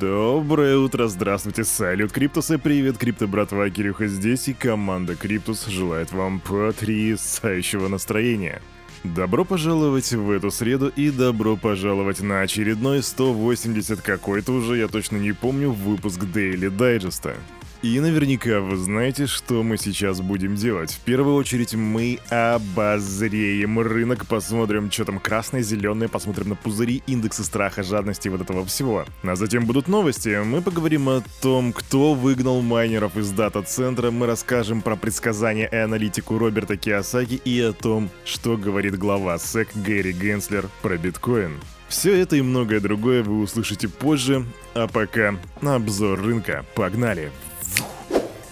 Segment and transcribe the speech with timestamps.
[0.00, 6.40] Доброе утро, здравствуйте, салют, Криптусы, привет, Крипто братва, Кирюха здесь, и команда Криптус желает вам
[6.40, 8.62] потрясающего настроения.
[9.04, 15.18] Добро пожаловать в эту среду и добро пожаловать на очередной 180 какой-то уже, я точно
[15.18, 17.36] не помню, выпуск Daily Digest а.
[17.82, 20.92] И наверняка вы знаете, что мы сейчас будем делать.
[20.92, 27.42] В первую очередь мы обозреем рынок, посмотрим, что там красное, зеленое, посмотрим на пузыри, индексы
[27.42, 29.06] страха, жадности и вот этого всего.
[29.22, 30.42] А затем будут новости.
[30.44, 36.36] Мы поговорим о том, кто выгнал майнеров из дата-центра, мы расскажем про предсказания и аналитику
[36.36, 41.58] Роберта Киосаки и о том, что говорит глава SEC Гэри Генслер про биткоин.
[41.88, 46.66] Все это и многое другое вы услышите позже, а пока обзор рынка.
[46.74, 47.32] Погнали!
[47.70, 47.99] Vous.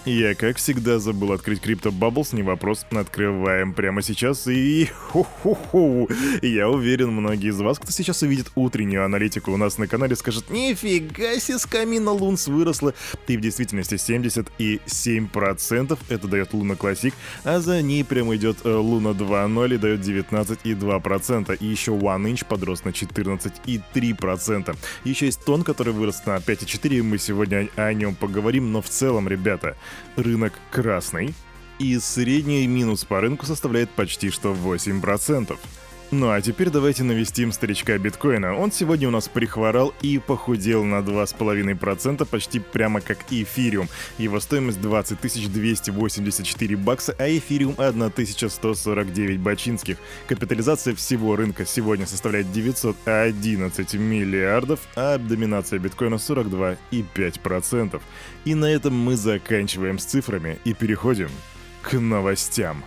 [0.09, 4.89] Я, как всегда, забыл открыть Crypto Bubbles, не вопрос, открываем прямо сейчас и...
[5.11, 6.09] Ху-ху-ху.
[6.41, 10.49] Я уверен, многие из вас, кто сейчас увидит утреннюю аналитику у нас на канале, скажут,
[10.49, 12.95] нифига себе, с камина Лунс выросла.
[13.27, 17.13] И в действительности 77% это дает Луна Классик,
[17.45, 21.59] а за ней прямо идет э, Луна 2.0 и дает 19,2%.
[21.61, 24.77] И еще One Inch подрос на 14,3%.
[25.05, 28.89] Еще есть Тон, который вырос на 5,4%, и мы сегодня о нем поговорим, но в
[28.89, 29.77] целом, ребята,
[30.17, 31.35] рынок красный,
[31.79, 35.57] и средний минус по рынку составляет почти что 8%.
[36.11, 38.57] Ну а теперь давайте навестим старичка биткоина.
[38.57, 43.91] Он сегодня у нас прихворал и похудел на 2,5%, почти прямо как эфириум.
[44.17, 45.19] Его стоимость 20
[45.53, 49.99] 284 бакса, а эфириум 1149 бачинских.
[50.27, 58.01] Капитализация всего рынка сегодня составляет 911 миллиардов, а доминация биткоина 42,5%.
[58.47, 61.29] И на этом мы заканчиваем с цифрами и переходим
[61.83, 62.83] к новостям.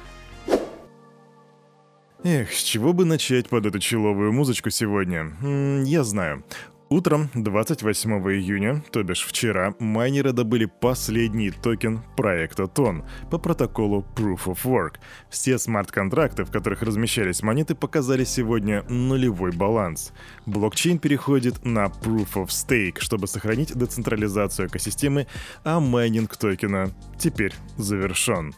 [2.23, 5.21] Эх, с чего бы начать под эту человую музычку сегодня?
[5.41, 6.43] М -м, я знаю.
[6.87, 14.45] Утром 28 июня, то бишь вчера, майнеры добыли последний токен проекта TON по протоколу Proof
[14.45, 14.95] of Work.
[15.31, 20.13] Все смарт-контракты, в которых размещались монеты, показали сегодня нулевой баланс.
[20.45, 25.25] Блокчейн переходит на Proof of Stake, чтобы сохранить децентрализацию экосистемы,
[25.63, 28.53] а майнинг токена теперь завершен.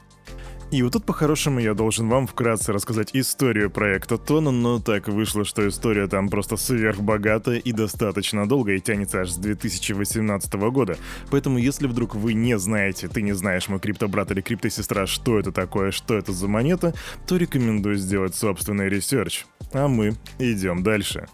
[0.72, 5.08] И вот тут по-хорошему я должен вам вкратце рассказать историю проекта TON а, но так
[5.08, 10.98] вышло, что история там просто сверхбогатая и достаточно долгая и тянется аж с 2018 года.
[11.30, 15.52] Поэтому если вдруг вы не знаете, ты не знаешь, мой криптобрат или криптосестра, что это
[15.52, 16.94] такое, что это за монета,
[17.28, 19.46] то рекомендую сделать собственный research.
[19.74, 21.28] А мы идем дальше.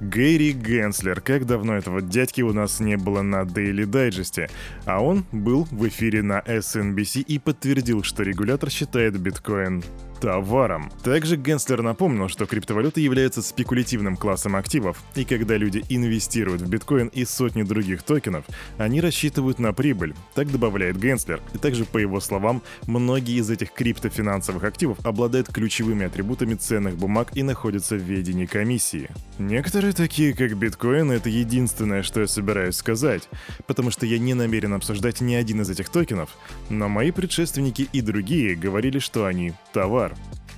[0.00, 1.20] Гэри Генслер.
[1.20, 4.50] Как давно этого дядьки у нас не было на Daily Digest.
[4.84, 9.82] А он был в эфире на CNBC и подтвердил, что регулятор считает биткоин
[10.20, 10.90] товаром.
[11.02, 17.08] Также Генслер напомнил, что криптовалюта является спекулятивным классом активов, и когда люди инвестируют в биткоин
[17.08, 18.44] и сотни других токенов,
[18.76, 21.40] они рассчитывают на прибыль, так добавляет Генслер.
[21.54, 27.36] И также, по его словам, многие из этих криптофинансовых активов обладают ключевыми атрибутами ценных бумаг
[27.36, 29.10] и находятся в ведении комиссии.
[29.38, 33.28] Некоторые такие, как биткоин, это единственное, что я собираюсь сказать,
[33.66, 36.30] потому что я не намерен обсуждать ни один из этих токенов,
[36.70, 40.07] но мои предшественники и другие говорили, что они товар.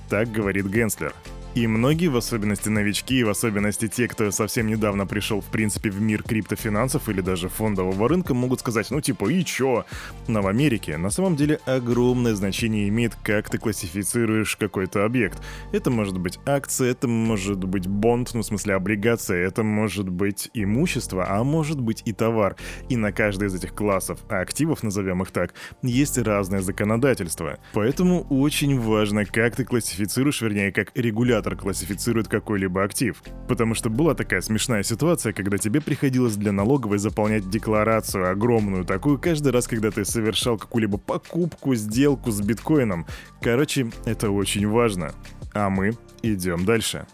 [0.09, 1.13] Так говорит Генслер.
[1.53, 5.89] И многие, в особенности новички, и в особенности те, кто совсем недавно пришел, в принципе,
[5.89, 9.83] в мир криптофинансов или даже фондового рынка, могут сказать, ну типа, и чё?
[10.29, 15.41] Но в Америке на самом деле огромное значение имеет, как ты классифицируешь какой-то объект.
[15.73, 20.49] Это может быть акция, это может быть бонд, ну в смысле облигация, это может быть
[20.53, 22.55] имущество, а может быть и товар.
[22.87, 27.59] И на каждый из этих классов активов, назовем их так, есть разное законодательство.
[27.73, 33.21] Поэтому очень важно, как ты классифицируешь, вернее, как регулятор регулятор классифицирует какой-либо актив.
[33.47, 39.19] Потому что была такая смешная ситуация, когда тебе приходилось для налоговой заполнять декларацию огромную, такую
[39.19, 43.05] каждый раз, когда ты совершал какую-либо покупку, сделку с биткоином.
[43.41, 45.13] Короче, это очень важно.
[45.53, 45.93] А мы
[46.23, 47.05] идем дальше.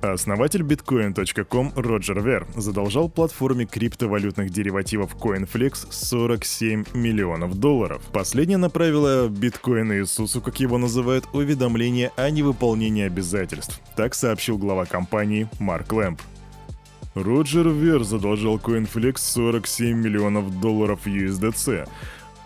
[0.00, 8.00] Основатель Bitcoin.com Роджер Вер задолжал платформе криптовалютных деривативов CoinFlex 47 миллионов долларов.
[8.12, 13.80] Последняя направила биткоин Иисусу, как его называют, уведомление о невыполнении обязательств.
[13.96, 16.20] Так сообщил глава компании Марк Лэмп.
[17.16, 21.88] Роджер Вер задолжал CoinFlex 47 миллионов долларов USDC.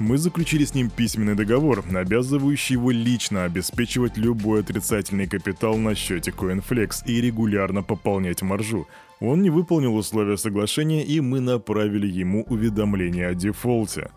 [0.02, 6.32] Мы заключили с ним письменный договор, обязывающий его лично обеспечивать любой отрицательный капитал на счете
[6.32, 8.88] CoinFlex и регулярно пополнять маржу.
[9.20, 14.10] Он не выполнил условия соглашения, и мы направили ему уведомление о дефолте.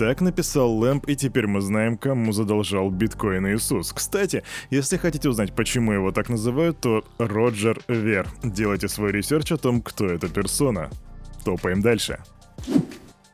[0.00, 3.92] Так написал Лэмб, и теперь мы знаем, кому задолжал биткоин Иисус.
[3.92, 8.26] Кстати, если хотите узнать, почему его так называют, то Роджер Вер.
[8.42, 10.90] Делайте свой research о том, кто эта персона.
[11.44, 12.18] Топаем дальше.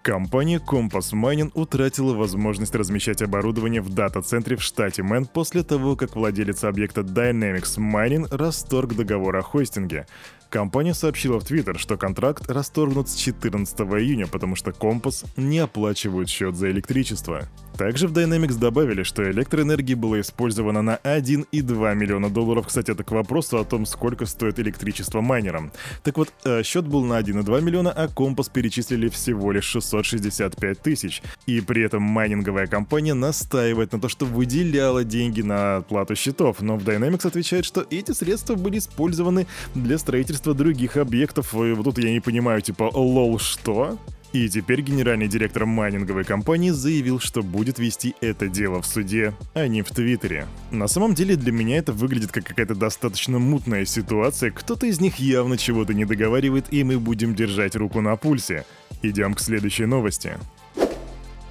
[0.03, 6.17] Компания Compass Mining утратила возможность размещать оборудование в дата-центре в штате Мэн после того, как
[6.17, 10.07] владелец объекта Dynamics Mining расторг договор о хостинге.
[10.51, 16.29] Компания сообщила в Твиттер, что контракт расторгнут с 14 июня, потому что Компас не оплачивают
[16.29, 17.49] счет за электричество.
[17.79, 22.67] Также в Dynamics добавили, что электроэнергии было использовано на 1,2 миллиона долларов.
[22.67, 25.71] Кстати, это к вопросу о том, сколько стоит электричество майнерам.
[26.03, 31.23] Так вот, э, счет был на 1,2 миллиона, а Компас перечислили всего лишь 665 тысяч.
[31.47, 36.77] И при этом майнинговая компания настаивает на то, что выделяла деньги на оплату счетов, но
[36.77, 41.55] в Dynamics отвечает, что эти средства были использованы для строительства строительство других объектов.
[41.55, 43.99] И вот тут я не понимаю, типа, лол, что?
[44.33, 49.67] И теперь генеральный директор майнинговой компании заявил, что будет вести это дело в суде, а
[49.67, 50.47] не в Твиттере.
[50.71, 55.17] На самом деле для меня это выглядит как какая-то достаточно мутная ситуация, кто-то из них
[55.17, 58.65] явно чего-то не договаривает, и мы будем держать руку на пульсе.
[59.03, 60.39] Идем к следующей новости.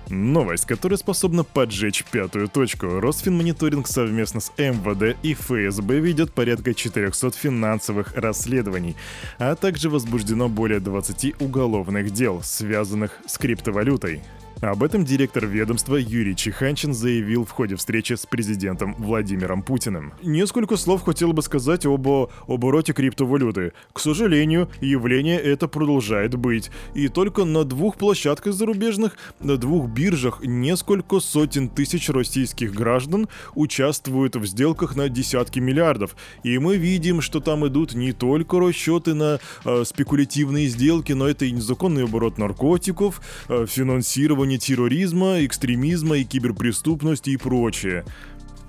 [0.09, 2.99] Новость, которая способна поджечь пятую точку.
[2.99, 8.95] Росфинмониторинг совместно с МВД и ФСБ ведет порядка 400 финансовых расследований,
[9.37, 14.21] а также возбуждено более 20 уголовных дел, связанных с криптовалютой.
[14.61, 20.11] Об этом директор ведомства Юрий Чеханчин заявил в ходе встречи с президентом Владимиром Путиным.
[20.21, 22.05] Несколько слов хотел бы сказать об
[22.45, 23.71] обороте криптовалюты.
[23.93, 26.71] К сожалению, явление это продолжает быть.
[26.93, 34.35] И только на двух площадках зарубежных, на двух биржах несколько сотен тысяч российских граждан участвуют
[34.35, 36.17] в сделках на десятки миллиардов.
[36.43, 41.45] И мы видим, что там идут не только расчеты на э, спекулятивные сделки, но это
[41.45, 48.03] и незаконный оборот наркотиков, э, финансирование фоне терроризма, экстремизма и киберпреступности и прочее.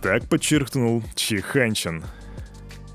[0.02, 2.04] Так подчеркнул Чеханчин.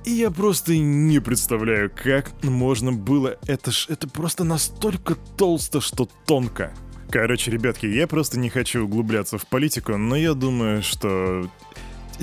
[0.06, 3.38] И я просто не представляю, как можно было...
[3.48, 3.88] Это ж...
[3.90, 6.72] Это просто настолько толсто, что тонко.
[7.10, 11.50] Короче, ребятки, я просто не хочу углубляться в политику, но я думаю, что...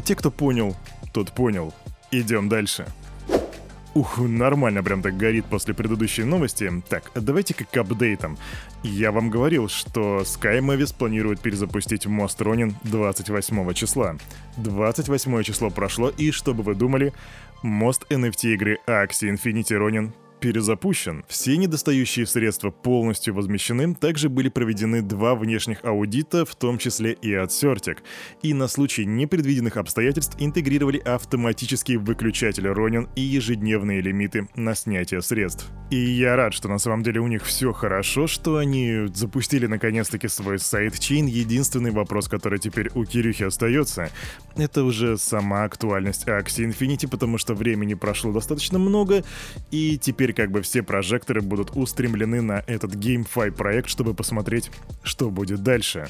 [0.05, 0.77] Те, кто понял,
[1.13, 1.75] тот понял.
[2.13, 2.87] Идем дальше.
[3.95, 6.83] Ух, нормально прям так горит после предыдущей новости.
[6.89, 8.39] Так, давайте-ка к апдейтам.
[8.83, 14.17] Я вам говорил, что Sky Mavis планирует перезапустить мост Ронин 28 числа.
[14.57, 17.13] 28 число прошло, и что бы вы думали,
[17.63, 20.13] мост NFT игры Axie Infinity Ronin
[20.43, 21.25] перезапущен.
[21.29, 27.33] Все недостающие средства полностью возмещены, также были проведены два внешних аудита, в том числе и
[27.33, 27.99] от Certic.
[28.43, 35.71] И на случай непредвиденных обстоятельств интегрировали автоматический выключатель Ronin и ежедневные лимиты на снятие средств.
[35.91, 40.27] И я рад, что на самом деле у них все хорошо, что они запустили наконец-таки
[40.27, 41.27] свой сайт-чейн.
[41.27, 44.11] Единственный вопрос, который теперь у Кирюхи остается,
[44.57, 49.23] это уже сама актуальность Axie Infinity, потому что времени прошло достаточно много,
[49.71, 54.71] и теперь теперь как бы все прожекторы будут устремлены на этот GameFi проект, чтобы посмотреть,
[55.03, 56.09] что будет дальше.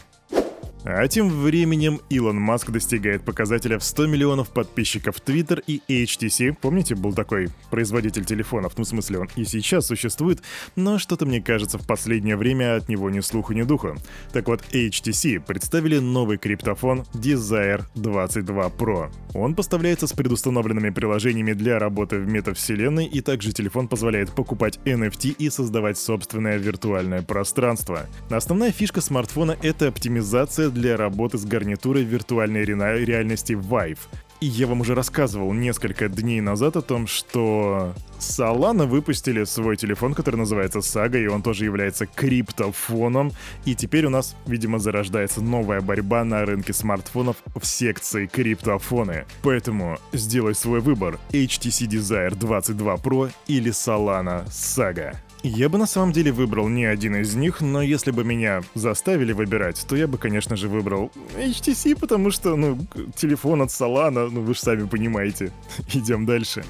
[0.85, 6.57] А тем временем Илон Маск достигает показателя в 100 миллионов подписчиков Twitter и HTC.
[6.61, 8.73] Помните, был такой производитель телефонов?
[8.77, 10.43] Ну, в смысле, он и сейчас существует,
[10.75, 13.95] но что-то мне кажется, в последнее время от него ни слуху, ни духу.
[14.33, 19.11] Так вот, HTC представили новый криптофон Desire 22 Pro.
[19.35, 25.37] Он поставляется с предустановленными приложениями для работы в метавселенной, и также телефон позволяет покупать NFT
[25.39, 28.07] и создавать собственное виртуальное пространство.
[28.31, 33.99] Основная фишка смартфона— это оптимизация для работы с гарнитурой виртуальной ре- реальности Vive.
[34.41, 40.15] И я вам уже рассказывал несколько дней назад о том, что Solana выпустили свой телефон,
[40.15, 43.31] который называется Saga, и он тоже является криптофоном.
[43.65, 49.27] И теперь у нас, видимо, зарождается новая борьба на рынке смартфонов в секции криптофоны.
[49.43, 51.21] Поэтому сделай свой выбор.
[51.31, 55.15] HTC Desire 22 Pro или Solana Saga.
[55.43, 59.33] Я бы на самом деле выбрал не один из них, но если бы меня заставили
[59.33, 62.79] выбирать, то я бы, конечно же, выбрал HTC, потому что, ну,
[63.17, 65.53] телефон от Solana, ну вы же сами понимаете.
[65.93, 66.65] Идем дальше.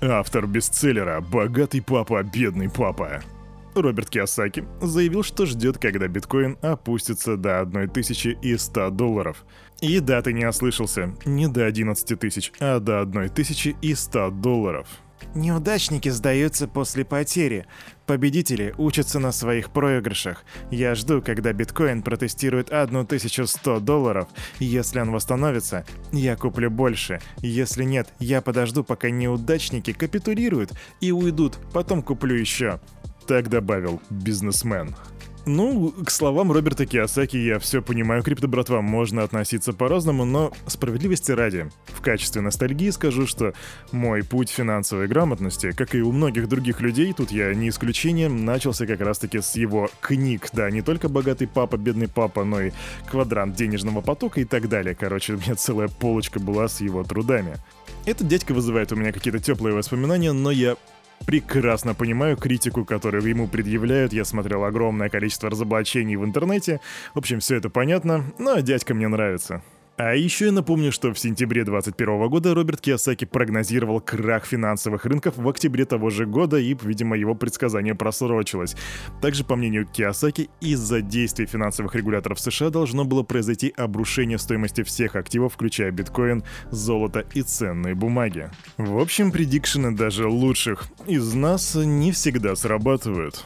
[0.00, 3.22] Автор бестселлера «Богатый папа, бедный папа»
[3.74, 9.44] Роберт Киосаки заявил, что ждет, когда биткоин опустится до 1100 долларов.
[9.80, 14.88] И да, ты не ослышался, не до 11 тысяч, а до 1100 долларов.
[15.34, 17.66] Неудачники сдаются после потери.
[18.06, 20.44] Победители учатся на своих проигрышах.
[20.70, 24.28] Я жду, когда биткоин протестирует 1100 долларов.
[24.58, 27.20] Если он восстановится, я куплю больше.
[27.38, 32.80] Если нет, я подожду, пока неудачники капитулируют и уйдут, потом куплю еще.
[33.26, 34.96] Так добавил бизнесмен.
[35.46, 41.32] Ну, к словам Роберта Киосаки я все понимаю, крипто братва, можно относиться по-разному, но справедливости
[41.32, 41.70] ради.
[41.86, 43.54] В качестве ностальгии скажу, что
[43.90, 48.86] мой путь финансовой грамотности, как и у многих других людей, тут я не исключение, начался
[48.86, 50.48] как раз-таки с его книг.
[50.52, 52.72] Да, не только «Богатый папа», «Бедный папа», но и
[53.10, 54.94] «Квадрант денежного потока» и так далее.
[54.94, 57.56] Короче, у меня целая полочка была с его трудами.
[58.04, 60.76] Этот дядька вызывает у меня какие-то теплые воспоминания, но я
[61.26, 64.12] прекрасно понимаю критику, которую ему предъявляют.
[64.12, 66.80] Я смотрел огромное количество разоблачений в интернете.
[67.14, 69.62] В общем, все это понятно, но дядька мне нравится.
[70.02, 75.36] А еще я напомню, что в сентябре 2021 года Роберт Киосаки прогнозировал крах финансовых рынков
[75.36, 78.76] в октябре того же года, и, видимо, его предсказание просрочилось.
[79.20, 85.16] Также, по мнению Киосаки, из-за действий финансовых регуляторов США должно было произойти обрушение стоимости всех
[85.16, 88.48] активов, включая биткоин, золото и ценные бумаги.
[88.78, 93.44] В общем, предикшены даже лучших из нас не всегда срабатывают.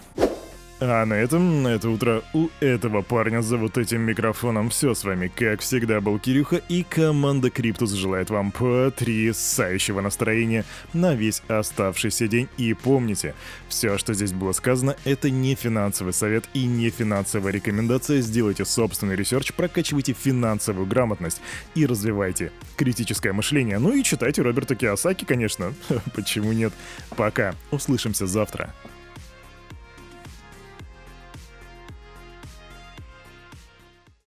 [0.87, 5.03] А на этом, на это утро у этого парня за вот этим микрофоном все с
[5.03, 12.29] вами, как всегда, был Кирюха, и команда Криптус желает вам потрясающего настроения на весь оставшийся
[12.29, 12.51] день.
[12.59, 13.35] И помните,
[13.67, 18.21] все, что здесь было сказано, это не финансовый совет и не финансовая рекомендация.
[18.21, 21.41] Сделайте собственный research, прокачивайте финансовую грамотность
[21.75, 23.79] и развивайте критическое мышление.
[23.79, 25.73] Ну и читайте Роберта Киосаки, конечно.
[26.15, 26.75] Почему нет?
[27.17, 27.55] Пока.
[27.71, 28.75] Услышимся завтра.